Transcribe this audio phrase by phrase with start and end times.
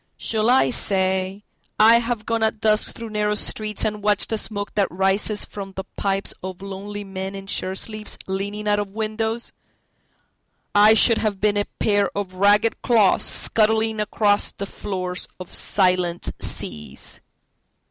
[0.17, 1.43] ……..Shall I say,
[1.79, 5.83] I have gone at dusk through narrow streetsAnd watched the smoke that rises from the
[5.95, 12.09] pipesOf lonely men in shirt sleeves, leaning out of windows?…I should have been a pair
[12.17, 17.21] of ragged clawsScuttling across the floors of silent seas.